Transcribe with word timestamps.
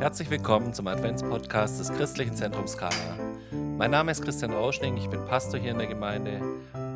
Herzlich 0.00 0.28
willkommen 0.28 0.74
zum 0.74 0.88
Adventspodcast 0.88 1.78
des 1.78 1.92
Christlichen 1.92 2.34
Zentrums 2.34 2.76
Kana. 2.76 2.92
Mein 3.52 3.92
Name 3.92 4.10
ist 4.10 4.22
Christian 4.22 4.52
Rauschning, 4.52 4.96
ich 4.96 5.08
bin 5.08 5.24
Pastor 5.24 5.58
hier 5.58 5.70
in 5.70 5.78
der 5.78 5.86
Gemeinde 5.86 6.40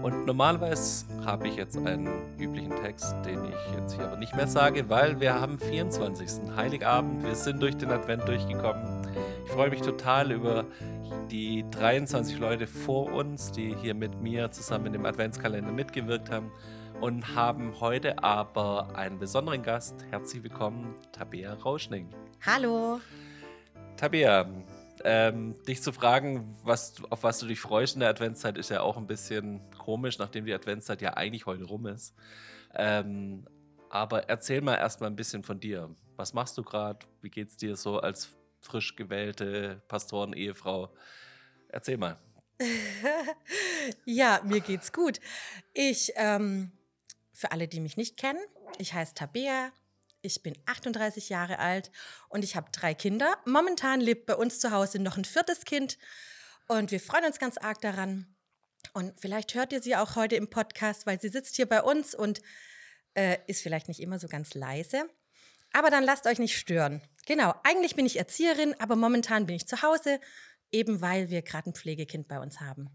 und 0.03 0.27
normalerweise 0.27 1.07
habe 1.25 1.49
ich 1.49 1.57
jetzt 1.57 1.79
einen 1.79 2.09
üblichen 2.39 2.75
Text, 2.83 3.15
den 3.25 3.45
ich 3.45 3.79
jetzt 3.79 3.95
hier 3.95 4.05
aber 4.05 4.17
nicht 4.17 4.35
mehr 4.35 4.49
sage, 4.49 4.89
weil 4.91 5.21
wir 5.21 5.41
haben 5.41 5.59
24. 5.59 6.55
Heiligabend, 6.57 7.25
wir 7.25 7.37
sind 7.37 7.63
durch 7.63 7.77
den 7.77 7.91
Advent 7.91 8.27
durchgekommen. 8.27 9.07
Ich 9.47 9.53
freue 9.53 9.71
mich 9.71 9.81
total 9.81 10.33
über 10.33 10.65
die 11.31 11.65
23 11.71 12.39
Leute 12.39 12.67
vor 12.67 13.13
uns, 13.13 13.53
die 13.53 13.75
hier 13.81 13.95
mit 13.95 14.21
mir 14.21 14.51
zusammen 14.51 14.87
in 14.87 14.93
dem 14.95 15.07
Adventskalender 15.07 15.73
mitgewirkt 15.73 16.31
haben 16.31 16.51
und 17.01 17.35
haben 17.37 17.79
heute 17.81 18.23
aber 18.25 18.97
einen 18.97 19.19
besonderen 19.19 19.63
Gast. 19.63 20.05
Herzlich 20.11 20.43
willkommen, 20.43 20.97
Tabea 21.13 21.55
Rauschning. 21.55 22.09
Hallo. 22.45 23.01
Tabea, 23.97 24.49
ähm, 25.05 25.55
dich 25.65 25.81
zu 25.81 25.93
fragen, 25.93 26.57
was, 26.65 26.95
auf 27.11 27.23
was 27.23 27.39
du 27.39 27.47
dich 27.47 27.61
freust 27.61 27.95
in 27.95 28.01
der 28.01 28.09
Adventszeit, 28.09 28.59
ist 28.59 28.71
ja 28.71 28.81
auch 28.81 28.97
ein 28.97 29.07
bisschen 29.07 29.61
komisch, 29.79 30.19
nachdem 30.19 30.45
die 30.45 30.53
Adventszeit 30.53 31.01
ja 31.01 31.15
eigentlich 31.15 31.47
heute 31.47 31.65
rum 31.65 31.87
ist. 31.87 32.15
Ähm, 32.75 33.47
aber 33.91 34.29
erzähl 34.29 34.61
mal 34.61 34.75
erstmal 34.75 35.09
ein 35.09 35.17
bisschen 35.17 35.45
von 35.45 35.61
dir. 35.61 35.95
Was 36.17 36.35
machst 36.35 36.59
du 36.59 36.65
gerade? 36.65 37.07
Wie 37.23 37.31
geht's 37.31 37.57
dir 37.57 37.77
so 37.77 38.01
als 38.01 38.37
frisch 38.61 38.97
gewählte 38.97 39.83
Pastoren-Ehefrau? 39.87 40.93
Erzähl 41.69 41.97
mal. 41.97 42.19
ja, 44.05 44.41
mir 44.45 44.61
geht's 44.61 44.93
gut. 44.93 45.21
Ich 45.73 46.13
ähm, 46.17 46.73
für 47.39 47.53
alle, 47.53 47.69
die 47.69 47.81
mich 47.81 47.97
nicht 47.97 48.17
kennen, 48.17 48.41
ich 48.79 48.93
heiße 48.95 49.15
Tabea, 49.15 49.71
ich 50.23 50.43
bin 50.43 50.59
38 50.67 51.29
Jahre 51.29 51.61
alt 51.61 51.93
und 52.29 52.43
ich 52.43 52.57
habe 52.57 52.71
drei 52.73 52.95
Kinder. 52.95 53.37
Momentan 53.47 54.01
lebt 54.01 54.27
bei 54.27 54.35
uns 54.35 54.59
zu 54.59 54.73
Hause 54.73 54.99
noch 54.99 55.17
ein 55.17 55.25
viertes 55.25 55.65
Kind 55.65 55.99
und 56.67 56.91
wir 56.91 56.99
freuen 56.99 57.25
uns 57.25 57.39
ganz 57.39 57.57
arg 57.57 57.81
daran. 57.81 58.35
Und 58.93 59.19
vielleicht 59.21 59.55
hört 59.55 59.73
ihr 59.73 59.81
sie 59.81 59.95
auch 59.95 60.17
heute 60.17 60.35
im 60.35 60.51
Podcast, 60.51 61.07
weil 61.07 61.21
sie 61.21 61.29
sitzt 61.29 61.55
hier 61.55 61.67
bei 61.67 61.81
uns 61.81 62.15
und 62.15 62.43
äh, 63.15 63.39
ist 63.47 63.63
vielleicht 63.63 63.87
nicht 63.87 64.01
immer 64.01 64.19
so 64.19 64.27
ganz 64.27 64.55
leise. 64.55 65.09
Aber 65.73 65.91
dann 65.91 66.03
lasst 66.03 66.27
euch 66.27 66.41
nicht 66.41 66.59
stören. 66.59 67.03
Genau, 67.27 67.55
eigentlich 67.63 67.95
bin 67.95 68.07
ich 68.07 68.19
Erzieherin, 68.19 68.75
aber 68.81 68.97
momentan 68.97 69.47
bin 69.47 69.55
ich 69.55 69.69
zu 69.69 69.83
Hause, 69.83 70.21
eben 70.73 71.01
weil 71.01 71.31
wir 71.31 71.43
gerade 71.43 71.71
ein 71.71 71.75
Pflegekind 71.75 72.27
bei 72.27 72.41
uns 72.41 72.61
haben. 72.61 72.91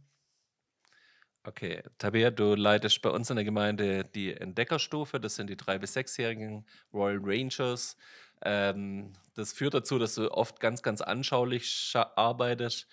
Okay, 1.45 1.83
Tabea, 1.97 2.31
du 2.31 2.55
leitest 2.55 3.01
bei 3.01 3.09
uns 3.09 3.29
in 3.29 3.35
der 3.35 3.43
Gemeinde 3.43 4.05
die 4.05 4.33
Entdeckerstufe. 4.33 5.19
Das 5.19 5.35
sind 5.35 5.49
die 5.49 5.57
drei- 5.57 5.77
bis 5.77 5.91
sechsjährigen 5.93 6.65
Royal 6.93 7.19
Rangers. 7.21 7.97
Ähm, 8.43 9.11
das 9.35 9.51
führt 9.51 9.73
dazu, 9.73 9.99
dass 9.99 10.15
du 10.15 10.31
oft 10.31 10.61
ganz, 10.61 10.81
ganz 10.81 11.01
anschaulich 11.01 11.91
arbeitest. 11.95 12.87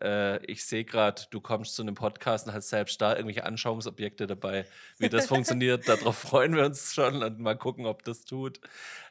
Äh, 0.00 0.44
ich 0.46 0.64
sehe 0.64 0.84
gerade, 0.84 1.22
du 1.30 1.40
kommst 1.40 1.74
zu 1.74 1.82
einem 1.82 1.96
Podcast 1.96 2.46
und 2.46 2.54
hast 2.54 2.68
selbst 2.68 3.00
da 3.00 3.12
irgendwelche 3.12 3.44
Anschauungsobjekte 3.44 4.28
dabei. 4.28 4.66
Wie 4.98 5.08
das 5.08 5.26
funktioniert, 5.26 5.88
darauf 5.88 6.16
freuen 6.16 6.54
wir 6.54 6.64
uns 6.64 6.94
schon 6.94 7.22
und 7.24 7.40
mal 7.40 7.56
gucken, 7.58 7.86
ob 7.86 8.04
das 8.04 8.24
tut. 8.24 8.60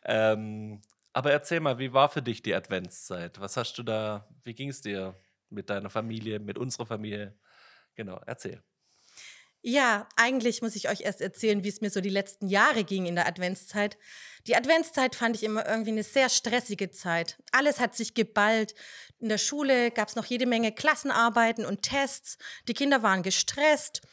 Ähm, 0.05 0.81
aber 1.11 1.31
erzähl 1.31 1.59
mal, 1.59 1.80
wie 1.80 1.91
war 1.91 2.07
für 2.09 2.21
dich 2.21 2.41
die 2.43 2.55
Adventszeit? 2.55 3.41
Was 3.41 3.57
hast 3.57 3.77
du 3.77 3.83
da, 3.83 4.27
wie 4.45 4.53
ging 4.53 4.69
es 4.69 4.81
dir 4.81 5.15
mit 5.49 5.69
deiner 5.69 5.89
Familie, 5.89 6.39
mit 6.39 6.57
unserer 6.57 6.85
Familie? 6.85 7.37
Genau, 7.95 8.21
erzähl. 8.25 8.61
Ja, 9.67 10.08
eigentlich 10.16 10.61
muss 10.61 10.75
ich 10.75 10.89
euch 10.89 11.02
erst 11.02 11.21
erzählen, 11.21 11.63
wie 11.63 11.69
es 11.69 11.81
mir 11.81 11.89
so 11.89 11.99
die 11.99 12.11
letzten 12.11 12.45
Jahre 12.45 12.83
ging 12.83 13.08
in 13.08 13.16
der 13.16 13.25
Adventszeit. 13.25 13.97
Die 14.45 14.55
Adventszeit 14.55 15.16
fand 15.16 15.35
ich 15.35 15.41
immer 15.41 15.67
irgendwie 15.67 15.89
eine 15.89 16.03
sehr 16.03 16.30
stressige 16.30 16.92
Zeit. 16.92 17.39
Alles 17.52 17.80
hat 17.80 17.95
sich 17.95 18.14
geballt. 18.14 18.76
In 19.17 19.27
der 19.27 19.39
Schule 19.39 19.89
gab 19.89 20.09
es 20.09 20.15
noch 20.15 20.26
jede 20.26 20.45
Menge 20.45 20.71
Klassenarbeiten 20.71 21.65
und 21.65 21.81
Tests. 21.81 22.37
Die 22.67 22.76
Kinder 22.76 23.02
waren 23.02 23.23
gestresst. 23.23 24.03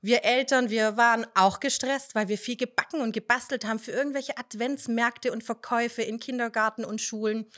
Wir 0.00 0.24
Eltern, 0.24 0.70
wir 0.70 0.96
waren 0.96 1.26
auch 1.34 1.60
gestresst, 1.60 2.14
weil 2.14 2.28
wir 2.28 2.38
viel 2.38 2.56
gebacken 2.56 3.02
und 3.02 3.12
gebastelt 3.12 3.66
haben 3.66 3.78
für 3.78 3.92
irgendwelche 3.92 4.38
Adventsmärkte 4.38 5.30
und 5.30 5.44
Verkäufe 5.44 6.00
in 6.00 6.20
Kindergarten 6.20 6.86
und 6.86 7.02
Schulen. 7.02 7.50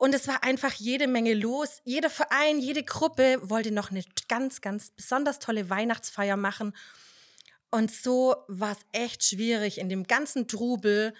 Und 0.00 0.14
es 0.14 0.26
war 0.26 0.42
einfach 0.44 0.72
jede 0.72 1.06
Menge 1.06 1.34
los. 1.34 1.82
Jeder 1.84 2.08
Verein, 2.08 2.58
jede 2.58 2.82
Gruppe 2.82 3.38
wollte 3.42 3.70
noch 3.70 3.90
eine 3.90 4.02
ganz, 4.28 4.62
ganz 4.62 4.92
besonders 4.92 5.40
tolle 5.40 5.68
Weihnachtsfeier 5.68 6.38
machen. 6.38 6.74
Und 7.70 7.92
so 7.92 8.34
war 8.48 8.72
es 8.72 8.78
echt 8.92 9.22
schwierig, 9.22 9.76
in 9.76 9.90
dem 9.90 10.04
ganzen 10.04 10.48
Trubel 10.48 11.12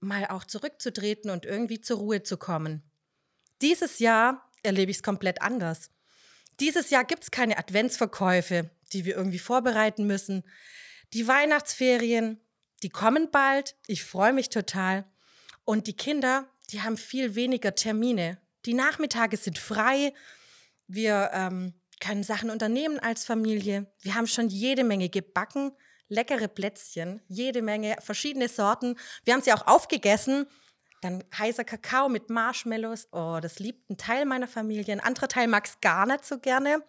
mal 0.00 0.26
auch 0.28 0.44
zurückzutreten 0.44 1.30
und 1.30 1.44
irgendwie 1.44 1.82
zur 1.82 1.98
Ruhe 1.98 2.22
zu 2.22 2.38
kommen. 2.38 2.82
Dieses 3.60 3.98
Jahr 3.98 4.50
erlebe 4.62 4.90
ich 4.90 4.96
es 4.96 5.02
komplett 5.02 5.42
anders. 5.42 5.90
Dieses 6.60 6.88
Jahr 6.88 7.04
gibt 7.04 7.24
es 7.24 7.30
keine 7.30 7.58
Adventsverkäufe, 7.58 8.70
die 8.94 9.04
wir 9.04 9.16
irgendwie 9.16 9.38
vorbereiten 9.38 10.06
müssen. 10.06 10.44
Die 11.12 11.28
Weihnachtsferien, 11.28 12.40
die 12.82 12.88
kommen 12.88 13.30
bald. 13.30 13.76
Ich 13.86 14.02
freue 14.02 14.32
mich 14.32 14.48
total. 14.48 15.04
Und 15.66 15.88
die 15.88 15.96
Kinder, 15.96 16.48
die 16.70 16.82
haben 16.82 16.96
viel 16.96 17.34
weniger 17.34 17.74
Termine. 17.74 18.38
Die 18.66 18.74
Nachmittage 18.74 19.36
sind 19.36 19.58
frei. 19.58 20.12
Wir 20.86 21.30
ähm, 21.32 21.74
können 22.00 22.22
Sachen 22.22 22.50
unternehmen 22.50 22.98
als 22.98 23.24
Familie. 23.24 23.86
Wir 24.00 24.14
haben 24.14 24.26
schon 24.26 24.48
jede 24.48 24.84
Menge 24.84 25.08
gebacken, 25.08 25.72
leckere 26.08 26.48
Plätzchen, 26.48 27.22
jede 27.28 27.62
Menge 27.62 27.96
verschiedene 28.00 28.48
Sorten. 28.48 28.96
Wir 29.24 29.34
haben 29.34 29.42
sie 29.42 29.52
auch 29.52 29.66
aufgegessen. 29.66 30.46
Dann 31.00 31.22
heißer 31.36 31.64
Kakao 31.64 32.08
mit 32.08 32.30
Marshmallows. 32.30 33.08
Oh, 33.12 33.38
das 33.40 33.58
liebt 33.58 33.90
ein 33.90 33.98
Teil 33.98 34.24
meiner 34.24 34.48
Familie. 34.48 34.94
Ein 34.94 35.00
anderer 35.00 35.28
Teil 35.28 35.48
mag 35.48 35.66
es 35.66 35.80
gar 35.80 36.06
nicht 36.06 36.24
so 36.24 36.38
gerne. 36.38 36.82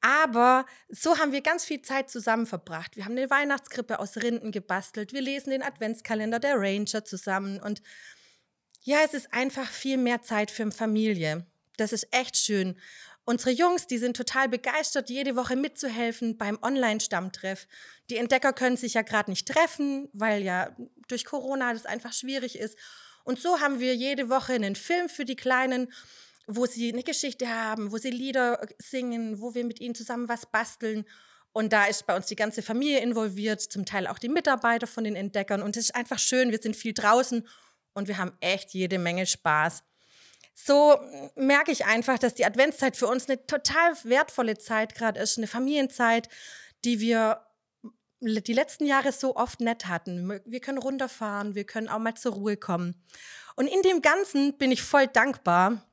Aber 0.00 0.64
so 0.88 1.18
haben 1.18 1.32
wir 1.32 1.42
ganz 1.42 1.64
viel 1.64 1.82
Zeit 1.82 2.08
zusammen 2.08 2.46
verbracht. 2.46 2.96
Wir 2.96 3.04
haben 3.04 3.12
eine 3.12 3.28
Weihnachtskrippe 3.28 3.98
aus 3.98 4.16
Rinden 4.16 4.50
gebastelt. 4.50 5.12
Wir 5.12 5.20
lesen 5.20 5.50
den 5.50 5.62
Adventskalender 5.62 6.38
der 6.38 6.54
Ranger 6.56 7.04
zusammen 7.04 7.60
und 7.60 7.82
ja, 8.82 8.98
es 9.04 9.14
ist 9.14 9.32
einfach 9.32 9.68
viel 9.68 9.98
mehr 9.98 10.22
Zeit 10.22 10.50
für 10.50 10.70
Familie. 10.72 11.46
Das 11.76 11.92
ist 11.92 12.08
echt 12.12 12.36
schön. 12.36 12.78
Unsere 13.24 13.50
Jungs, 13.50 13.86
die 13.86 13.98
sind 13.98 14.16
total 14.16 14.48
begeistert, 14.48 15.10
jede 15.10 15.36
Woche 15.36 15.54
mitzuhelfen 15.54 16.36
beim 16.36 16.58
Online-Stammtreff. 16.62 17.68
Die 18.08 18.16
Entdecker 18.16 18.52
können 18.52 18.76
sich 18.76 18.94
ja 18.94 19.02
gerade 19.02 19.30
nicht 19.30 19.46
treffen, 19.46 20.08
weil 20.12 20.42
ja 20.42 20.74
durch 21.08 21.24
Corona 21.24 21.72
das 21.72 21.86
einfach 21.86 22.12
schwierig 22.12 22.58
ist. 22.58 22.76
Und 23.24 23.38
so 23.38 23.60
haben 23.60 23.78
wir 23.78 23.94
jede 23.94 24.30
Woche 24.30 24.54
einen 24.54 24.74
Film 24.74 25.08
für 25.08 25.24
die 25.24 25.36
Kleinen, 25.36 25.92
wo 26.46 26.66
sie 26.66 26.92
eine 26.92 27.02
Geschichte 27.02 27.48
haben, 27.48 27.92
wo 27.92 27.98
sie 27.98 28.10
Lieder 28.10 28.60
singen, 28.78 29.40
wo 29.40 29.54
wir 29.54 29.64
mit 29.64 29.78
ihnen 29.80 29.94
zusammen 29.94 30.28
was 30.28 30.46
basteln. 30.46 31.04
Und 31.52 31.72
da 31.72 31.84
ist 31.84 32.06
bei 32.06 32.16
uns 32.16 32.26
die 32.26 32.36
ganze 32.36 32.62
Familie 32.62 33.00
involviert, 33.00 33.60
zum 33.60 33.84
Teil 33.84 34.06
auch 34.06 34.18
die 34.18 34.28
Mitarbeiter 34.28 34.86
von 34.86 35.04
den 35.04 35.16
Entdeckern. 35.16 35.62
Und 35.62 35.76
es 35.76 35.84
ist 35.84 35.94
einfach 35.94 36.18
schön, 36.18 36.50
wir 36.50 36.60
sind 36.60 36.76
viel 36.76 36.94
draußen 36.94 37.46
und 37.94 38.08
wir 38.08 38.18
haben 38.18 38.32
echt 38.40 38.74
jede 38.74 38.98
Menge 38.98 39.26
Spaß. 39.26 39.82
So 40.54 40.98
merke 41.36 41.72
ich 41.72 41.86
einfach, 41.86 42.18
dass 42.18 42.34
die 42.34 42.44
Adventszeit 42.44 42.96
für 42.96 43.06
uns 43.06 43.28
eine 43.28 43.46
total 43.46 43.94
wertvolle 44.04 44.58
Zeit 44.58 44.94
gerade 44.94 45.20
ist, 45.20 45.38
eine 45.38 45.46
Familienzeit, 45.46 46.28
die 46.84 47.00
wir 47.00 47.46
die 48.20 48.52
letzten 48.52 48.84
Jahre 48.84 49.12
so 49.12 49.36
oft 49.36 49.60
nett 49.60 49.86
hatten. 49.86 50.40
Wir 50.44 50.60
können 50.60 50.78
runterfahren, 50.78 51.54
wir 51.54 51.64
können 51.64 51.88
auch 51.88 51.98
mal 51.98 52.14
zur 52.14 52.34
Ruhe 52.34 52.56
kommen. 52.56 53.02
Und 53.56 53.66
in 53.66 53.82
dem 53.82 54.02
Ganzen 54.02 54.58
bin 54.58 54.70
ich 54.70 54.82
voll 54.82 55.06
dankbar, 55.06 55.86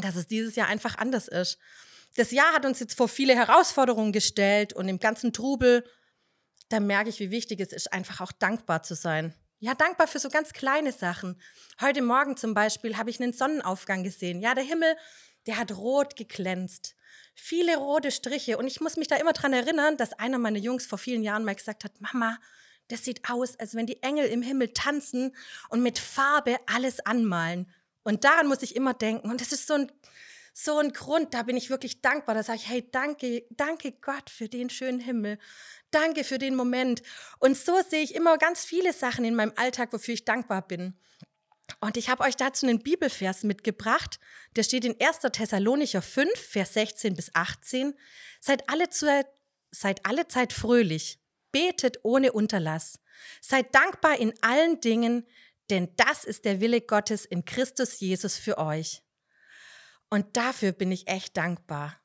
dass 0.00 0.16
es 0.16 0.26
dieses 0.26 0.56
Jahr 0.56 0.68
einfach 0.68 0.98
anders 0.98 1.26
ist. 1.26 1.58
Das 2.16 2.30
Jahr 2.32 2.52
hat 2.52 2.66
uns 2.66 2.80
jetzt 2.80 2.96
vor 2.96 3.08
viele 3.08 3.34
Herausforderungen 3.34 4.12
gestellt 4.12 4.72
und 4.72 4.88
im 4.88 4.98
ganzen 4.98 5.32
Trubel, 5.32 5.84
da 6.68 6.80
merke 6.80 7.08
ich, 7.08 7.20
wie 7.20 7.30
wichtig 7.30 7.60
es 7.60 7.72
ist, 7.72 7.92
einfach 7.92 8.20
auch 8.20 8.32
dankbar 8.32 8.82
zu 8.82 8.94
sein. 8.94 9.34
Ja, 9.62 9.74
dankbar 9.74 10.08
für 10.08 10.18
so 10.18 10.30
ganz 10.30 10.54
kleine 10.54 10.90
Sachen. 10.90 11.38
Heute 11.82 12.00
Morgen 12.00 12.34
zum 12.38 12.54
Beispiel 12.54 12.96
habe 12.96 13.10
ich 13.10 13.20
einen 13.20 13.34
Sonnenaufgang 13.34 14.02
gesehen. 14.02 14.40
Ja, 14.40 14.54
der 14.54 14.64
Himmel, 14.64 14.96
der 15.46 15.58
hat 15.58 15.76
rot 15.76 16.16
geglänzt. 16.16 16.96
Viele 17.34 17.76
rote 17.76 18.10
Striche. 18.10 18.56
Und 18.56 18.66
ich 18.66 18.80
muss 18.80 18.96
mich 18.96 19.08
da 19.08 19.16
immer 19.16 19.34
dran 19.34 19.52
erinnern, 19.52 19.98
dass 19.98 20.14
einer 20.14 20.38
meiner 20.38 20.58
Jungs 20.58 20.86
vor 20.86 20.96
vielen 20.96 21.22
Jahren 21.22 21.44
mal 21.44 21.54
gesagt 21.54 21.84
hat, 21.84 21.92
Mama, 22.00 22.38
das 22.88 23.04
sieht 23.04 23.28
aus, 23.28 23.58
als 23.58 23.74
wenn 23.74 23.84
die 23.84 24.02
Engel 24.02 24.28
im 24.28 24.40
Himmel 24.40 24.72
tanzen 24.72 25.36
und 25.68 25.82
mit 25.82 25.98
Farbe 25.98 26.56
alles 26.64 27.04
anmalen. 27.04 27.70
Und 28.02 28.24
daran 28.24 28.46
muss 28.46 28.62
ich 28.62 28.74
immer 28.74 28.94
denken. 28.94 29.30
Und 29.30 29.42
das 29.42 29.52
ist 29.52 29.66
so 29.66 29.74
ein, 29.74 29.92
so 30.64 30.78
ein 30.78 30.92
Grund, 30.92 31.34
da 31.34 31.42
bin 31.42 31.56
ich 31.56 31.70
wirklich 31.70 32.02
dankbar. 32.02 32.34
Da 32.34 32.42
sage 32.42 32.58
ich, 32.58 32.68
hey, 32.68 32.88
danke, 32.90 33.44
danke 33.50 33.92
Gott 33.92 34.28
für 34.30 34.48
den 34.48 34.70
schönen 34.70 35.00
Himmel. 35.00 35.38
Danke 35.90 36.24
für 36.24 36.38
den 36.38 36.54
Moment. 36.54 37.02
Und 37.38 37.56
so 37.56 37.80
sehe 37.88 38.02
ich 38.02 38.14
immer 38.14 38.38
ganz 38.38 38.64
viele 38.64 38.92
Sachen 38.92 39.24
in 39.24 39.34
meinem 39.34 39.52
Alltag, 39.56 39.92
wofür 39.92 40.14
ich 40.14 40.24
dankbar 40.24 40.66
bin. 40.66 40.94
Und 41.80 41.96
ich 41.96 42.08
habe 42.10 42.24
euch 42.24 42.36
dazu 42.36 42.66
einen 42.66 42.82
Bibelvers 42.82 43.42
mitgebracht. 43.42 44.18
Der 44.56 44.62
steht 44.62 44.84
in 44.84 44.96
1. 45.00 45.20
Thessalonicher 45.32 46.02
5, 46.02 46.30
Vers 46.34 46.74
16 46.74 47.14
bis 47.14 47.30
18. 47.34 47.94
Seid 48.40 48.68
alle, 48.68 48.90
Zeit, 48.90 49.26
seid 49.70 50.04
alle 50.04 50.28
Zeit 50.28 50.52
fröhlich, 50.52 51.20
betet 51.52 52.00
ohne 52.02 52.32
Unterlass. 52.32 52.98
Seid 53.40 53.74
dankbar 53.74 54.18
in 54.18 54.34
allen 54.42 54.80
Dingen, 54.80 55.26
denn 55.70 55.94
das 55.96 56.24
ist 56.24 56.44
der 56.44 56.60
Wille 56.60 56.80
Gottes 56.80 57.24
in 57.24 57.44
Christus 57.44 58.00
Jesus 58.00 58.36
für 58.36 58.58
euch. 58.58 59.02
Und 60.10 60.36
dafür 60.36 60.72
bin 60.72 60.90
ich 60.92 61.08
echt 61.08 61.36
dankbar. 61.36 61.96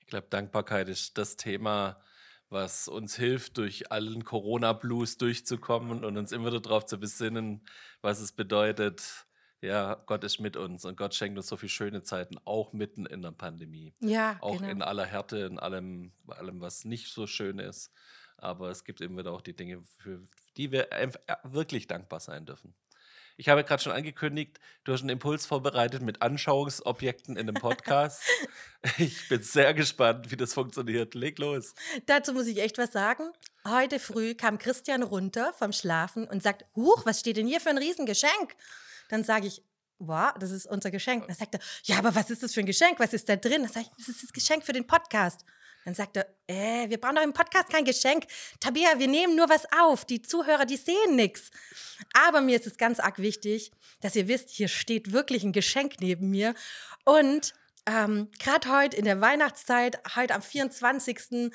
Ich 0.00 0.06
glaube, 0.06 0.26
Dankbarkeit 0.30 0.88
ist 0.88 1.18
das 1.18 1.36
Thema, 1.36 2.02
was 2.48 2.88
uns 2.88 3.14
hilft, 3.16 3.58
durch 3.58 3.92
allen 3.92 4.24
Corona-Blues 4.24 5.18
durchzukommen 5.18 6.04
und 6.04 6.16
uns 6.16 6.32
immer 6.32 6.50
darauf 6.50 6.86
zu 6.86 6.98
besinnen, 6.98 7.64
was 8.00 8.18
es 8.20 8.32
bedeutet, 8.32 9.26
ja, 9.62 9.94
Gott 10.06 10.24
ist 10.24 10.40
mit 10.40 10.56
uns 10.56 10.84
und 10.84 10.96
Gott 10.96 11.14
schenkt 11.14 11.36
uns 11.36 11.46
so 11.46 11.56
viele 11.56 11.68
schöne 11.68 12.02
Zeiten, 12.02 12.38
auch 12.44 12.72
mitten 12.72 13.04
in 13.04 13.20
der 13.20 13.32
Pandemie. 13.32 13.94
Ja, 14.00 14.38
auch 14.40 14.56
genau. 14.56 14.70
in 14.70 14.82
aller 14.82 15.04
Härte, 15.04 15.38
in 15.38 15.58
allem, 15.58 16.12
allem, 16.28 16.60
was 16.60 16.84
nicht 16.84 17.12
so 17.12 17.26
schön 17.26 17.58
ist. 17.58 17.92
Aber 18.38 18.70
es 18.70 18.84
gibt 18.84 19.02
immer 19.02 19.18
wieder 19.18 19.32
auch 19.32 19.42
die 19.42 19.54
Dinge, 19.54 19.82
für 19.98 20.26
die 20.56 20.72
wir 20.72 20.92
einfach 20.92 21.20
wirklich 21.44 21.86
dankbar 21.86 22.20
sein 22.20 22.46
dürfen. 22.46 22.74
Ich 23.36 23.48
habe 23.48 23.64
gerade 23.64 23.82
schon 23.82 23.92
angekündigt, 23.92 24.60
du 24.84 24.92
hast 24.92 25.00
einen 25.00 25.10
Impuls 25.10 25.46
vorbereitet 25.46 26.02
mit 26.02 26.22
Anschauungsobjekten 26.22 27.36
in 27.36 27.46
dem 27.46 27.54
Podcast. 27.54 28.22
ich 28.98 29.28
bin 29.28 29.42
sehr 29.42 29.74
gespannt, 29.74 30.30
wie 30.30 30.36
das 30.36 30.54
funktioniert. 30.54 31.14
Leg 31.14 31.38
los. 31.38 31.74
Dazu 32.06 32.32
muss 32.32 32.46
ich 32.46 32.60
echt 32.60 32.78
was 32.78 32.92
sagen. 32.92 33.30
Heute 33.66 33.98
früh 33.98 34.34
kam 34.34 34.58
Christian 34.58 35.02
runter 35.02 35.52
vom 35.52 35.72
Schlafen 35.72 36.26
und 36.26 36.42
sagt, 36.42 36.64
Huch, 36.76 37.06
was 37.06 37.20
steht 37.20 37.36
denn 37.36 37.46
hier 37.46 37.60
für 37.60 37.70
ein 37.70 37.78
Riesengeschenk? 37.78 38.56
Dann 39.08 39.24
sage 39.24 39.46
ich, 39.46 39.62
wow, 39.98 40.32
das 40.38 40.50
ist 40.50 40.66
unser 40.66 40.90
Geschenk. 40.90 41.26
Dann 41.26 41.36
sagt 41.36 41.54
er, 41.54 41.60
ja, 41.84 41.98
aber 41.98 42.14
was 42.14 42.30
ist 42.30 42.42
das 42.42 42.54
für 42.54 42.60
ein 42.60 42.66
Geschenk? 42.66 42.98
Was 42.98 43.12
ist 43.12 43.28
da 43.28 43.36
drin? 43.36 43.62
Dann 43.62 43.72
sage 43.72 43.86
ich, 43.86 43.96
das 43.98 44.08
ist 44.08 44.22
das 44.22 44.32
Geschenk 44.32 44.64
für 44.64 44.72
den 44.72 44.86
Podcast. 44.86 45.44
Dann 45.84 45.94
sagt 45.94 46.16
er, 46.16 46.26
äh, 46.46 46.88
wir 46.90 47.00
brauchen 47.00 47.16
doch 47.16 47.22
im 47.22 47.32
Podcast 47.32 47.70
kein 47.70 47.84
Geschenk. 47.84 48.26
Tabia, 48.60 48.98
wir 48.98 49.08
nehmen 49.08 49.34
nur 49.34 49.48
was 49.48 49.64
auf. 49.72 50.04
Die 50.04 50.20
Zuhörer, 50.22 50.66
die 50.66 50.76
sehen 50.76 51.16
nichts. 51.16 51.50
Aber 52.12 52.40
mir 52.40 52.58
ist 52.58 52.66
es 52.66 52.76
ganz 52.76 53.00
arg 53.00 53.18
wichtig, 53.18 53.72
dass 54.00 54.16
ihr 54.16 54.28
wisst, 54.28 54.50
hier 54.50 54.68
steht 54.68 55.12
wirklich 55.12 55.42
ein 55.42 55.52
Geschenk 55.52 55.94
neben 56.00 56.30
mir. 56.30 56.54
Und 57.04 57.54
ähm, 57.86 58.28
gerade 58.38 58.70
heute 58.70 58.96
in 58.96 59.04
der 59.04 59.20
Weihnachtszeit, 59.20 60.00
heute 60.16 60.34
am 60.34 60.42
24., 60.42 61.50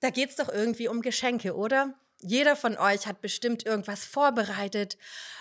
da 0.00 0.10
geht 0.10 0.30
es 0.30 0.36
doch 0.36 0.48
irgendwie 0.48 0.88
um 0.88 1.02
Geschenke, 1.02 1.54
oder? 1.54 1.94
Jeder 2.20 2.56
von 2.56 2.78
euch 2.78 3.06
hat 3.06 3.20
bestimmt 3.20 3.66
irgendwas 3.66 4.04
vorbereitet, 4.04 4.96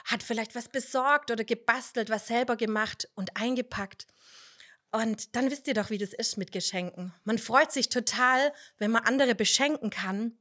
hat 0.06 0.24
vielleicht 0.24 0.56
was 0.56 0.68
besorgt 0.68 1.32
oder 1.32 1.44
gebastelt, 1.44 2.10
was 2.10 2.28
selber 2.28 2.56
gemacht 2.56 3.08
und 3.16 3.38
eingepackt. 3.38 4.08
Und 4.92 5.36
dann 5.36 5.50
wisst 5.50 5.68
ihr 5.68 5.74
doch, 5.74 5.90
wie 5.90 5.98
das 5.98 6.14
ist 6.14 6.38
mit 6.38 6.52
Geschenken. 6.52 7.14
Man 7.24 7.38
freut 7.38 7.72
sich 7.72 7.90
total, 7.90 8.54
wenn 8.78 8.92
man 8.92 9.04
andere 9.04 9.36
beschenken 9.36 9.90
kann, 9.90 10.38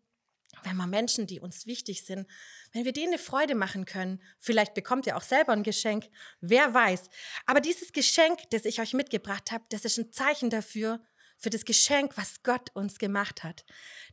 wenn 0.65 0.77
man 0.77 0.91
Menschen, 0.91 1.27
die 1.27 1.41
uns 1.41 1.67
wichtig 1.67 2.05
sind, 2.05 2.27
wenn 2.73 2.85
wir 2.85 2.93
denen 2.93 3.13
eine 3.13 3.19
Freude 3.19 3.55
machen 3.55 3.85
können. 3.85 4.21
Vielleicht 4.39 4.75
bekommt 4.75 5.07
ihr 5.07 5.17
auch 5.17 5.23
selber 5.23 5.53
ein 5.53 5.63
Geschenk, 5.63 6.09
wer 6.41 6.75
weiß. 6.75 7.09
Aber 7.47 7.61
dieses 7.61 7.93
Geschenk, 7.93 8.41
das 8.51 8.65
ich 8.65 8.81
euch 8.81 8.93
mitgebracht 8.93 9.53
habe, 9.53 9.65
das 9.69 9.85
ist 9.85 9.99
ein 9.99 10.13
Zeichen 10.13 10.51
dafür, 10.51 11.01
für 11.41 11.51
das 11.51 11.65
Geschenk, 11.65 12.17
was 12.17 12.43
Gott 12.43 12.71
uns 12.75 12.99
gemacht 12.99 13.43
hat. 13.43 13.65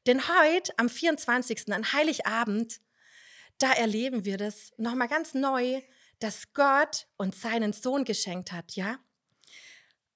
Denn 0.05 0.27
heute, 0.29 0.71
am 0.77 0.87
24., 0.87 1.73
an 1.73 1.91
Heiligabend, 1.91 2.79
da 3.57 3.73
erleben 3.73 4.23
wir 4.23 4.37
das 4.37 4.71
nochmal 4.77 5.09
ganz 5.09 5.33
neu, 5.33 5.81
dass 6.19 6.53
Gott 6.53 7.07
uns 7.17 7.41
seinen 7.41 7.73
Sohn 7.73 8.05
geschenkt 8.05 8.51
hat, 8.51 8.73
ja? 8.73 8.99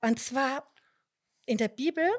Und 0.02 0.20
zwar 0.20 0.72
in 1.46 1.58
der 1.58 1.68
Bibel, 1.68 2.10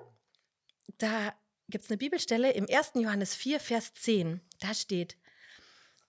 da 0.98 1.34
gibt 1.68 1.84
es 1.84 1.90
eine 1.90 1.98
Bibelstelle 1.98 2.52
im 2.52 2.66
1. 2.68 2.92
Johannes 2.94 3.34
4, 3.34 3.58
Vers 3.60 3.92
10. 3.94 4.40
Da 4.60 4.72
steht, 4.72 5.16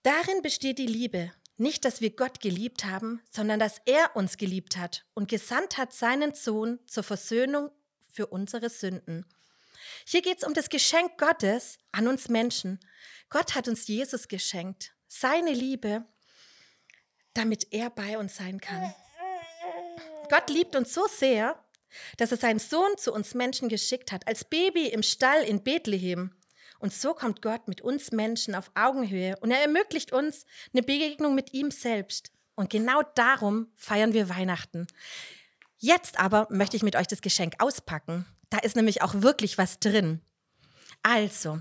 darin 0.02 0.40
besteht 0.42 0.78
die 0.78 0.86
Liebe, 0.86 1.32
nicht, 1.56 1.84
dass 1.84 2.00
wir 2.00 2.14
Gott 2.14 2.40
geliebt 2.40 2.84
haben, 2.84 3.22
sondern 3.30 3.60
dass 3.60 3.80
er 3.86 4.16
uns 4.16 4.36
geliebt 4.36 4.76
hat 4.76 5.04
und 5.14 5.28
gesandt 5.28 5.78
hat 5.78 5.92
seinen 5.92 6.34
Sohn 6.34 6.80
zur 6.86 7.04
Versöhnung 7.04 7.70
für 8.12 8.26
unsere 8.26 8.70
Sünden. 8.70 9.24
Hier 10.04 10.22
geht 10.22 10.38
es 10.38 10.44
um 10.44 10.54
das 10.54 10.68
Geschenk 10.68 11.18
Gottes 11.18 11.78
an 11.92 12.08
uns 12.08 12.28
Menschen. 12.28 12.80
Gott 13.30 13.54
hat 13.54 13.68
uns 13.68 13.86
Jesus 13.86 14.28
geschenkt, 14.28 14.94
seine 15.06 15.52
Liebe, 15.52 16.04
damit 17.34 17.72
er 17.72 17.90
bei 17.90 18.18
uns 18.18 18.36
sein 18.36 18.60
kann. 18.60 18.94
Gott 20.28 20.50
liebt 20.50 20.74
uns 20.74 20.92
so 20.92 21.06
sehr, 21.06 21.63
dass 22.16 22.30
er 22.30 22.36
seinen 22.36 22.58
Sohn 22.58 22.96
zu 22.96 23.12
uns 23.12 23.34
Menschen 23.34 23.68
geschickt 23.68 24.12
hat, 24.12 24.26
als 24.26 24.44
Baby 24.44 24.86
im 24.88 25.02
Stall 25.02 25.42
in 25.42 25.62
Bethlehem. 25.62 26.32
Und 26.78 26.92
so 26.92 27.14
kommt 27.14 27.42
Gott 27.42 27.68
mit 27.68 27.80
uns 27.80 28.12
Menschen 28.12 28.54
auf 28.54 28.70
Augenhöhe 28.74 29.36
und 29.40 29.50
er 29.50 29.60
ermöglicht 29.60 30.12
uns 30.12 30.44
eine 30.72 30.82
Begegnung 30.82 31.34
mit 31.34 31.54
ihm 31.54 31.70
selbst. 31.70 32.30
Und 32.56 32.70
genau 32.70 33.02
darum 33.14 33.68
feiern 33.76 34.12
wir 34.12 34.28
Weihnachten. 34.28 34.86
Jetzt 35.78 36.18
aber 36.18 36.46
möchte 36.50 36.76
ich 36.76 36.82
mit 36.82 36.96
euch 36.96 37.06
das 37.06 37.20
Geschenk 37.20 37.54
auspacken. 37.58 38.26
Da 38.50 38.58
ist 38.58 38.76
nämlich 38.76 39.02
auch 39.02 39.14
wirklich 39.14 39.58
was 39.58 39.80
drin. 39.80 40.20
Also, 41.02 41.60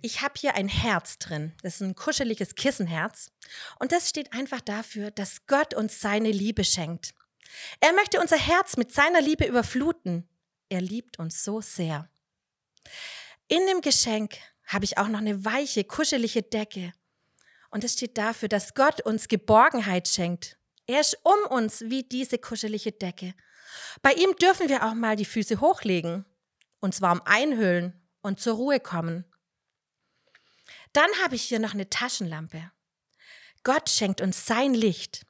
ich 0.00 0.22
habe 0.22 0.34
hier 0.36 0.54
ein 0.54 0.68
Herz 0.68 1.18
drin. 1.18 1.52
Das 1.62 1.76
ist 1.76 1.80
ein 1.80 1.94
kuscheliges 1.94 2.54
Kissenherz. 2.54 3.30
Und 3.78 3.92
das 3.92 4.08
steht 4.08 4.32
einfach 4.32 4.60
dafür, 4.60 5.10
dass 5.10 5.46
Gott 5.46 5.74
uns 5.74 6.00
seine 6.00 6.30
Liebe 6.30 6.64
schenkt. 6.64 7.14
Er 7.80 7.92
möchte 7.92 8.20
unser 8.20 8.38
Herz 8.38 8.76
mit 8.76 8.92
seiner 8.92 9.20
Liebe 9.20 9.44
überfluten. 9.44 10.28
Er 10.68 10.80
liebt 10.80 11.18
uns 11.18 11.44
so 11.44 11.60
sehr. 11.60 12.08
In 13.48 13.66
dem 13.66 13.80
Geschenk 13.80 14.38
habe 14.66 14.84
ich 14.84 14.98
auch 14.98 15.08
noch 15.08 15.18
eine 15.18 15.44
weiche, 15.44 15.84
kuschelige 15.84 16.42
Decke. 16.42 16.92
Und 17.70 17.84
es 17.84 17.94
steht 17.94 18.18
dafür, 18.18 18.48
dass 18.48 18.74
Gott 18.74 19.00
uns 19.02 19.28
Geborgenheit 19.28 20.08
schenkt. 20.08 20.56
Er 20.86 21.00
ist 21.00 21.18
um 21.22 21.56
uns 21.56 21.82
wie 21.82 22.02
diese 22.02 22.38
kuschelige 22.38 22.92
Decke. 22.92 23.34
Bei 24.02 24.12
ihm 24.12 24.34
dürfen 24.36 24.68
wir 24.68 24.84
auch 24.84 24.94
mal 24.94 25.16
die 25.16 25.24
Füße 25.24 25.60
hochlegen, 25.60 26.24
uns 26.80 27.00
warm 27.00 27.22
einhüllen 27.24 28.00
und 28.20 28.40
zur 28.40 28.56
Ruhe 28.56 28.80
kommen. 28.80 29.24
Dann 30.92 31.10
habe 31.22 31.34
ich 31.34 31.44
hier 31.44 31.58
noch 31.58 31.74
eine 31.74 31.88
Taschenlampe. 31.88 32.70
Gott 33.64 33.88
schenkt 33.88 34.20
uns 34.20 34.46
sein 34.46 34.74
Licht. 34.74 35.24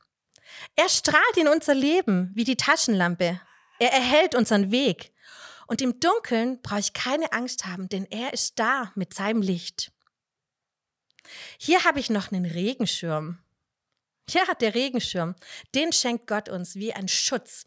Er 0.76 0.88
strahlt 0.88 1.36
in 1.36 1.48
unser 1.48 1.74
Leben 1.74 2.30
wie 2.34 2.44
die 2.44 2.56
Taschenlampe. 2.56 3.40
Er 3.78 3.92
erhält 3.92 4.34
unseren 4.34 4.70
Weg. 4.70 5.12
Und 5.66 5.80
im 5.80 6.00
Dunkeln 6.00 6.60
brauche 6.62 6.80
ich 6.80 6.92
keine 6.92 7.32
Angst 7.32 7.66
haben, 7.66 7.88
denn 7.88 8.06
er 8.10 8.32
ist 8.32 8.58
da 8.58 8.92
mit 8.94 9.14
seinem 9.14 9.42
Licht. 9.42 9.92
Hier 11.58 11.84
habe 11.84 12.00
ich 12.00 12.10
noch 12.10 12.32
einen 12.32 12.44
Regenschirm. 12.44 13.38
Ja, 14.28 14.42
der 14.60 14.74
Regenschirm, 14.74 15.34
den 15.74 15.92
schenkt 15.92 16.26
Gott 16.26 16.48
uns 16.48 16.74
wie 16.74 16.92
ein 16.92 17.08
Schutz. 17.08 17.66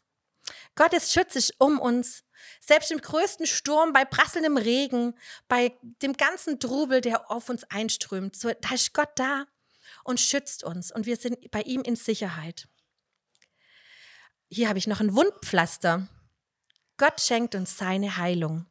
Gottes 0.75 1.13
Schutz 1.13 1.35
ist 1.35 1.55
um 1.59 1.79
uns. 1.79 2.23
Selbst 2.59 2.91
im 2.91 2.99
größten 2.99 3.47
Sturm, 3.47 3.91
bei 3.93 4.05
prasselndem 4.05 4.57
Regen, 4.57 5.17
bei 5.47 5.75
dem 6.01 6.13
ganzen 6.13 6.59
Trubel, 6.59 7.01
der 7.01 7.31
auf 7.31 7.49
uns 7.49 7.63
einströmt, 7.65 8.35
so, 8.35 8.51
da 8.61 8.73
ist 8.73 8.93
Gott 8.93 9.09
da 9.15 9.45
und 10.03 10.19
schützt 10.19 10.63
uns 10.63 10.91
und 10.91 11.05
wir 11.05 11.17
sind 11.17 11.49
bei 11.51 11.61
ihm 11.61 11.81
in 11.81 11.95
Sicherheit. 11.95 12.67
Hier 14.55 14.69
habe 14.69 14.79
ich 14.79 14.87
noch 14.87 15.01
ein 15.01 15.13
Wundpflaster. 15.13 16.07
Gott 16.95 17.19
schenkt 17.19 17.55
uns 17.55 17.77
seine 17.77 18.15
Heilung. 18.15 18.65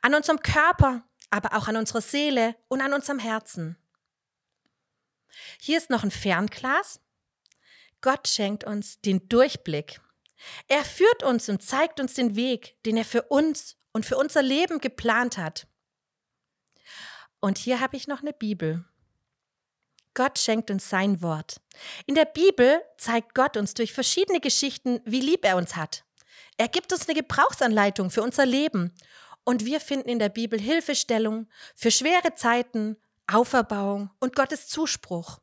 An 0.00 0.14
unserem 0.14 0.40
Körper, 0.40 1.06
aber 1.28 1.54
auch 1.54 1.68
an 1.68 1.76
unserer 1.76 2.00
Seele 2.00 2.56
und 2.68 2.80
an 2.80 2.94
unserem 2.94 3.18
Herzen. 3.18 3.76
Hier 5.60 5.76
ist 5.76 5.90
noch 5.90 6.02
ein 6.02 6.10
Fernglas. 6.10 6.98
Gott 8.00 8.26
schenkt 8.26 8.64
uns 8.64 9.02
den 9.02 9.28
Durchblick. 9.28 10.00
Er 10.66 10.82
führt 10.82 11.22
uns 11.22 11.50
und 11.50 11.62
zeigt 11.62 12.00
uns 12.00 12.14
den 12.14 12.34
Weg, 12.34 12.82
den 12.86 12.96
er 12.96 13.04
für 13.04 13.24
uns 13.24 13.76
und 13.92 14.06
für 14.06 14.16
unser 14.16 14.40
Leben 14.40 14.78
geplant 14.78 15.36
hat. 15.36 15.66
Und 17.38 17.58
hier 17.58 17.80
habe 17.80 17.98
ich 17.98 18.08
noch 18.08 18.22
eine 18.22 18.32
Bibel. 18.32 18.86
Gott 20.14 20.38
schenkt 20.38 20.70
uns 20.70 20.88
sein 20.88 21.22
Wort. 21.22 21.60
In 22.06 22.14
der 22.14 22.26
Bibel 22.26 22.82
zeigt 22.98 23.34
Gott 23.34 23.56
uns 23.56 23.74
durch 23.74 23.92
verschiedene 23.92 24.40
Geschichten, 24.40 25.00
wie 25.04 25.20
lieb 25.20 25.44
er 25.44 25.56
uns 25.56 25.76
hat. 25.76 26.04
Er 26.56 26.68
gibt 26.68 26.92
uns 26.92 27.08
eine 27.08 27.18
Gebrauchsanleitung 27.18 28.10
für 28.10 28.22
unser 28.22 28.46
Leben. 28.46 28.92
Und 29.44 29.64
wir 29.64 29.80
finden 29.80 30.08
in 30.08 30.18
der 30.18 30.28
Bibel 30.28 30.60
Hilfestellung 30.60 31.48
für 31.74 31.90
schwere 31.90 32.34
Zeiten, 32.34 32.96
Auferbauung 33.26 34.10
und 34.20 34.36
Gottes 34.36 34.68
Zuspruch. 34.68 35.40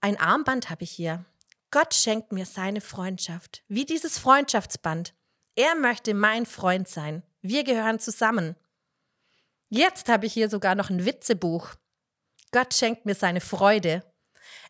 Ein 0.00 0.18
Armband 0.18 0.70
habe 0.70 0.84
ich 0.84 0.90
hier. 0.90 1.24
Gott 1.70 1.94
schenkt 1.94 2.32
mir 2.32 2.46
seine 2.46 2.80
Freundschaft, 2.80 3.62
wie 3.68 3.84
dieses 3.84 4.18
Freundschaftsband. 4.18 5.14
Er 5.54 5.74
möchte 5.74 6.14
mein 6.14 6.46
Freund 6.46 6.88
sein. 6.88 7.22
Wir 7.42 7.62
gehören 7.62 7.98
zusammen. 7.98 8.56
Jetzt 9.68 10.08
habe 10.08 10.26
ich 10.26 10.32
hier 10.32 10.48
sogar 10.48 10.74
noch 10.74 10.88
ein 10.88 11.04
Witzebuch. 11.04 11.74
Gott 12.50 12.74
schenkt 12.74 13.06
mir 13.06 13.14
seine 13.14 13.40
Freude. 13.40 14.02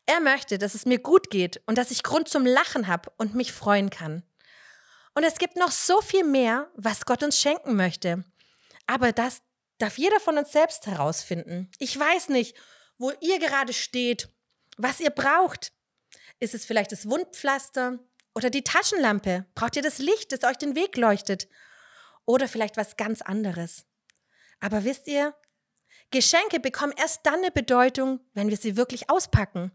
Er 0.07 0.21
möchte, 0.21 0.59
dass 0.59 0.75
es 0.75 0.87
mir 0.87 0.99
gut 0.99 1.31
geht 1.31 1.61
und 1.67 1.77
dass 1.77 1.91
ich 1.91 2.03
Grund 2.03 2.29
zum 2.29 2.47
Lachen 2.47 2.87
habe 2.87 3.13
und 3.19 3.35
mich 3.35 3.53
freuen 3.53 3.91
kann. 3.91 4.23
Und 5.15 5.25
es 5.25 5.39
gibt 5.39 5.57
noch 5.57 5.71
so 5.71 6.01
viel 6.01 6.25
mehr, 6.25 6.71
was 6.77 7.05
Gott 7.05 7.23
uns 7.23 7.39
schenken 7.41 7.77
möchte. 7.77 8.25
Aber 8.87 9.13
das 9.13 9.43
darf 9.79 9.99
jeder 9.99 10.21
von 10.21 10.39
uns 10.39 10.53
selbst 10.53 10.87
herausfinden. 10.87 11.71
Ich 11.79 11.99
weiß 11.99 12.31
nicht, 12.31 12.57
wo 12.99 13.13
ihr 13.21 13.39
gerade 13.39 13.73
steht, 13.73 14.29
was 14.77 15.01
ihr 15.01 15.11
braucht. 15.11 15.73
Ist 16.41 16.55
es 16.55 16.65
vielleicht 16.65 16.93
das 16.93 17.09
Wundpflaster 17.09 17.99
oder 18.35 18.51
die 18.51 18.65
Taschenlampe? 18.65 19.47
Braucht 19.55 19.77
ihr 19.77 19.83
das 19.83 19.99
Licht, 19.99 20.33
das 20.33 20.45
euch 20.45 20.57
den 20.57 20.75
Weg 20.77 20.97
leuchtet? 20.97 21.49
Oder 22.25 22.49
vielleicht 22.49 22.77
was 22.77 22.97
ganz 22.97 23.23
anderes? 23.23 23.87
Aber 24.61 24.85
wisst 24.85 25.07
ihr, 25.07 25.35
Geschenke 26.11 26.61
bekommen 26.61 26.95
erst 26.97 27.27
dann 27.27 27.37
eine 27.37 27.51
Bedeutung, 27.51 28.21
wenn 28.35 28.49
wir 28.49 28.57
sie 28.57 28.77
wirklich 28.77 29.11
auspacken, 29.11 29.73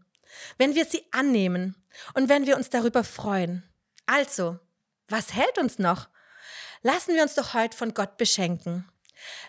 wenn 0.58 0.74
wir 0.74 0.84
sie 0.84 1.04
annehmen 1.12 1.76
und 2.14 2.28
wenn 2.28 2.46
wir 2.46 2.56
uns 2.56 2.70
darüber 2.70 3.04
freuen. 3.04 3.62
Also, 4.06 4.58
was 5.08 5.32
hält 5.34 5.58
uns 5.58 5.78
noch? 5.78 6.08
Lassen 6.82 7.14
wir 7.14 7.22
uns 7.22 7.34
doch 7.34 7.54
heute 7.54 7.76
von 7.76 7.94
Gott 7.94 8.16
beschenken. 8.16 8.88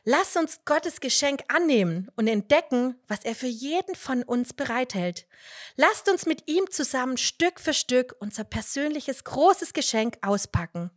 Lass 0.04 0.36
uns 0.36 0.62
Gottes 0.66 1.00
Geschenk 1.00 1.42
annehmen 1.48 2.10
und 2.16 2.28
entdecken, 2.28 2.96
was 3.08 3.26
er 3.26 3.36
für 3.36 3.48
jeden 3.48 3.96
von 3.96 4.24
uns 4.24 4.54
bereithält. 4.54 5.28
Lasst 5.76 6.10
uns 6.10 6.26
mit 6.26 6.48
ihm 6.48 6.70
zusammen 6.70 7.18
Stück 7.18 7.60
für 7.60 7.74
Stück 7.74 8.16
unser 8.20 8.44
persönliches 8.44 9.24
großes 9.24 9.74
Geschenk 9.74 10.18
auspacken. 10.22 10.92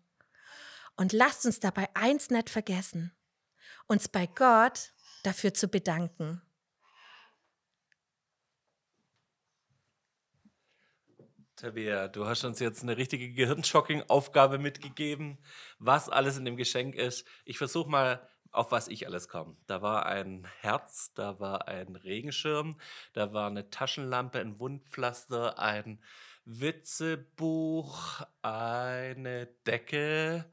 Und 0.97 1.12
lasst 1.12 1.47
uns 1.47 1.61
dabei 1.61 1.88
eins 1.95 2.30
nicht 2.30 2.50
vergessen, 2.50 3.12
uns 3.87 4.09
bei 4.09 4.26
Gott 4.26 4.92
dafür 5.23 5.55
zu 5.55 5.69
bedanken. 5.69 6.43
Tabea, 11.57 12.07
du 12.07 12.25
hast 12.25 12.45
uns 12.45 12.61
jetzt 12.61 12.85
eine 12.85 12.97
richtige 12.97 13.33
Gehirnschocking-Aufgabe 13.33 14.59
mitgegeben, 14.59 15.39
was 15.81 16.09
alles 16.09 16.37
in 16.37 16.45
dem 16.45 16.57
Geschenk 16.57 16.95
ist. 16.95 17.27
Ich 17.45 17.59
versuche 17.59 17.91
mal 17.91 18.29
auf 18.51 18.71
was 18.73 18.89
ich 18.89 19.07
alles 19.07 19.29
komme. 19.29 19.57
Da 19.67 19.83
war 19.83 20.07
ein 20.07 20.47
Herz, 20.61 21.13
da 21.15 21.39
war 21.41 21.69
ein 21.69 21.97
Regenschirm, 21.97 22.79
da 23.13 23.33
war 23.33 23.49
eine 23.49 23.71
Taschenlampe, 23.71 24.41
ein 24.41 24.59
Wundpflaster, 24.59 25.59
ein 25.59 26.01
Witzebuch, 26.45 28.23
eine 28.43 29.47
Decke. 29.67 30.51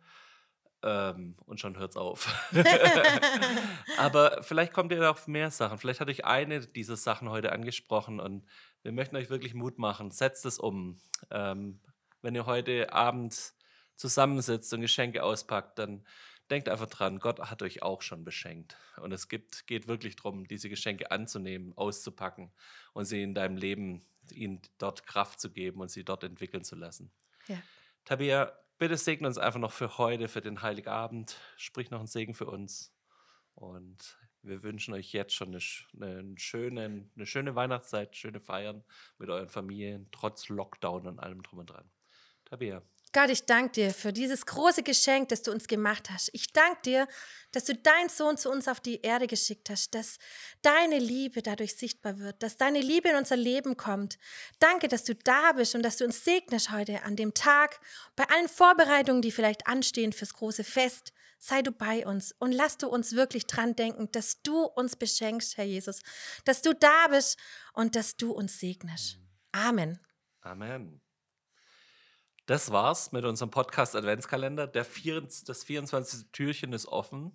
Ähm, 0.86 1.36
und 1.48 1.60
schon 1.60 1.80
hört's 1.80 1.98
auf. 1.98 2.32
Aber 3.98 4.44
vielleicht 4.44 4.72
kommt 4.72 4.92
ihr 4.92 5.10
auf 5.10 5.28
mehr 5.28 5.50
Sachen. 5.50 5.80
Vielleicht 5.80 6.00
hatte 6.00 6.12
ich 6.12 6.26
eine 6.26 6.62
dieser 6.62 6.96
Sachen 6.96 7.30
heute 7.30 7.52
angesprochen 7.52 8.20
und 8.20 8.46
wir 8.84 8.92
möchten 8.92 9.16
euch 9.16 9.32
wirklich 9.32 9.56
Mut 9.56 9.80
machen. 9.80 10.12
Setzt 10.12 10.46
es 10.46 10.60
um. 10.60 11.02
Ähm, 11.32 11.82
wenn 12.22 12.36
ihr 12.36 12.46
heute 12.46 12.94
Abend 12.94 13.54
zusammensitzt 13.96 14.72
und 14.74 14.82
Geschenke 14.82 15.24
auspackt, 15.24 15.80
dann 15.80 16.06
denkt 16.52 16.70
einfach 16.70 16.90
dran, 16.90 17.18
Gott 17.18 17.40
hat 17.40 17.64
euch 17.64 17.82
auch 17.82 18.04
schon 18.04 18.24
beschenkt. 18.24 18.78
Und 19.02 19.12
es 19.12 19.28
gibt, 19.28 19.66
geht 19.66 19.88
wirklich 19.88 20.16
darum, 20.18 20.48
diese 20.48 20.70
Geschenke 20.70 21.10
anzunehmen, 21.10 21.74
auszupacken 21.76 22.52
und 22.94 23.06
sie 23.06 23.24
in 23.24 23.34
deinem 23.34 23.58
Leben, 23.58 24.06
ihnen 24.32 24.62
dort 24.78 25.08
Kraft 25.08 25.40
zu 25.40 25.52
geben 25.52 25.82
und 25.82 25.90
sie 25.90 26.04
dort 26.04 26.24
entwickeln 26.24 26.64
zu 26.64 26.76
lassen. 26.76 27.12
Ja. 27.48 27.58
Tabea, 28.06 28.54
bitte 28.78 28.98
segne 28.98 29.28
uns 29.28 29.38
einfach 29.38 29.60
noch 29.60 29.72
für 29.72 29.98
heute, 29.98 30.28
für 30.28 30.42
den 30.42 30.62
Heiligen 30.62 30.90
Abend. 30.90 31.38
Sprich 31.58 31.92
noch 31.92 32.00
einen 32.00 32.08
Segen 32.08 32.34
für 32.34 32.46
uns. 32.46 32.94
Und 33.54 34.18
wir 34.42 34.64
wünschen 34.64 34.94
euch 34.94 35.12
jetzt 35.12 35.34
schon 35.34 35.50
eine, 35.50 35.60
eine, 36.02 36.38
schöne, 36.38 37.10
eine 37.16 37.26
schöne 37.26 37.56
Weihnachtszeit, 37.56 38.16
schöne 38.16 38.40
Feiern 38.40 38.84
mit 39.18 39.30
euren 39.30 39.50
Familien, 39.50 40.08
trotz 40.12 40.50
Lockdown 40.50 41.08
und 41.08 41.20
allem 41.20 41.42
drum 41.42 41.60
und 41.60 41.70
dran. 41.70 41.90
Tabea. 42.46 42.82
Gott, 43.16 43.30
ich 43.30 43.46
danke 43.46 43.72
dir 43.72 43.94
für 43.94 44.12
dieses 44.12 44.46
große 44.46 44.84
Geschenk, 44.84 45.30
das 45.30 45.42
du 45.42 45.50
uns 45.54 45.68
gemacht 45.68 46.10
hast. 46.10 46.30
Ich 46.34 46.52
danke 46.52 46.82
dir, 46.84 47.08
dass 47.54 47.64
du 47.64 47.74
deinen 47.74 48.10
Sohn 48.10 48.36
zu 48.36 48.52
uns 48.52 48.68
auf 48.68 48.82
die 48.82 49.00
Erde 49.04 49.26
geschickt 49.26 49.70
hast, 49.70 49.96
dass 49.96 50.18
deine 50.62 51.00
Liebe 51.00 51.42
dadurch 51.42 51.78
sichtbar 51.78 52.20
wird, 52.20 52.44
dass 52.44 52.58
deine 52.58 52.82
Liebe 52.82 53.08
in 53.08 53.16
unser 53.16 53.38
Leben 53.38 53.78
kommt. 53.78 54.18
Danke, 54.60 54.90
dass 54.90 55.06
du 55.06 55.16
da 55.16 55.54
bist 55.54 55.76
und 55.76 55.84
dass 55.84 55.96
du 55.96 56.04
uns 56.04 56.26
segnest 56.26 56.74
heute 56.74 57.04
an 57.04 57.16
dem 57.16 57.34
Tag, 57.34 57.80
bei 58.18 58.26
allen 58.26 58.50
Vorbereitungen, 58.50 59.22
die 59.22 59.32
vielleicht 59.32 59.66
anstehen 59.66 60.12
fürs 60.12 60.34
große 60.34 60.66
Fest. 60.66 61.14
Sei 61.38 61.62
du 61.62 61.72
bei 61.72 62.06
uns 62.06 62.34
und 62.40 62.52
lass 62.52 62.76
du 62.78 62.90
uns 62.90 63.16
wirklich 63.16 63.48
dran 63.48 63.78
denken, 63.78 64.12
dass 64.12 64.42
du 64.42 64.66
uns 64.66 64.98
beschenkst, 64.98 65.56
Herr 65.56 65.64
Jesus, 65.64 66.02
dass 66.44 66.62
du 66.62 66.76
da 66.76 67.08
bist 67.08 67.40
und 67.72 67.96
dass 67.96 68.18
du 68.18 68.34
uns 68.34 68.60
segnest. 68.60 69.20
Amen. 69.54 70.02
Amen. 70.42 71.00
Das 72.48 72.72
war's 72.72 73.12
mit 73.12 73.26
unserem 73.26 73.50
Podcast 73.50 73.96
Adventskalender. 73.96 74.68
Der 74.68 74.86
vier, 74.86 75.22
das 75.22 75.64
24. 75.64 76.28
Türchen 76.32 76.74
ist 76.74 76.86
offen. 76.86 77.32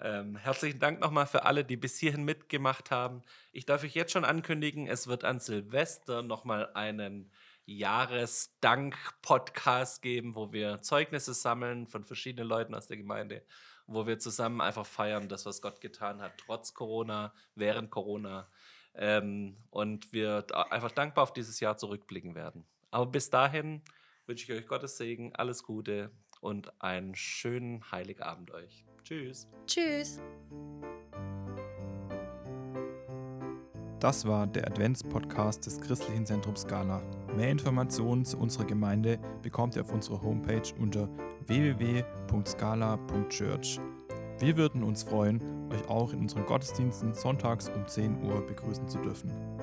Ähm, 0.00 0.36
herzlichen 0.36 0.78
Dank 0.78 1.00
nochmal 1.00 1.26
für 1.26 1.46
alle, 1.46 1.64
die 1.64 1.76
bis 1.76 1.98
hierhin 1.98 2.22
mitgemacht 2.22 2.92
haben. 2.92 3.22
Ich 3.50 3.66
darf 3.66 3.82
euch 3.82 3.96
jetzt 3.96 4.12
schon 4.12 4.24
ankündigen, 4.24 4.86
es 4.86 5.08
wird 5.08 5.24
an 5.24 5.40
Silvester 5.40 6.22
nochmal 6.22 6.70
einen 6.74 7.32
Jahresdank-Podcast 7.66 10.00
geben, 10.00 10.36
wo 10.36 10.52
wir 10.52 10.80
Zeugnisse 10.80 11.34
sammeln 11.34 11.88
von 11.88 12.04
verschiedenen 12.04 12.46
Leuten 12.46 12.76
aus 12.76 12.86
der 12.86 12.98
Gemeinde, 12.98 13.42
wo 13.88 14.06
wir 14.06 14.20
zusammen 14.20 14.60
einfach 14.60 14.86
feiern, 14.86 15.28
das, 15.28 15.44
was 15.44 15.60
Gott 15.60 15.80
getan 15.80 16.22
hat, 16.22 16.34
trotz 16.38 16.72
Corona, 16.72 17.34
während 17.56 17.90
Corona. 17.90 18.48
Ähm, 18.94 19.56
und 19.70 20.12
wir 20.12 20.46
einfach 20.70 20.92
dankbar 20.92 21.24
auf 21.24 21.32
dieses 21.32 21.58
Jahr 21.58 21.76
zurückblicken 21.76 22.36
werden. 22.36 22.64
Aber 22.92 23.06
bis 23.06 23.28
dahin 23.28 23.82
wünsche 24.30 24.50
ich 24.52 24.58
euch 24.60 24.66
Gottes 24.68 24.96
Segen, 24.96 25.32
alles 25.34 25.64
Gute 25.64 26.12
und 26.40 26.72
einen 26.80 27.16
schönen 27.16 27.90
Heiligabend 27.90 28.52
euch. 28.52 28.84
Tschüss. 29.02 29.48
Tschüss. 29.66 30.20
Das 33.98 34.24
war 34.24 34.46
der 34.46 34.68
Advents-Podcast 34.68 35.66
des 35.66 35.80
Christlichen 35.80 36.24
Zentrums 36.24 36.60
Scala. 36.60 37.02
Mehr 37.36 37.50
Informationen 37.50 38.24
zu 38.24 38.38
unserer 38.38 38.66
Gemeinde 38.66 39.18
bekommt 39.42 39.74
ihr 39.74 39.82
auf 39.82 39.92
unserer 39.92 40.22
Homepage 40.22 40.72
unter 40.78 41.08
www.scala.church. 41.46 43.80
Wir 44.38 44.56
würden 44.56 44.84
uns 44.84 45.02
freuen, 45.02 45.42
euch 45.72 45.88
auch 45.88 46.12
in 46.12 46.20
unseren 46.20 46.46
Gottesdiensten 46.46 47.14
sonntags 47.14 47.68
um 47.68 47.84
10 47.84 48.22
Uhr 48.22 48.46
begrüßen 48.46 48.86
zu 48.86 48.98
dürfen. 48.98 49.59